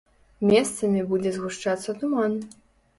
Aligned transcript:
Месцамі 0.51 1.05
будзе 1.13 1.37
згушчацца 1.37 1.99
туман. 2.03 2.45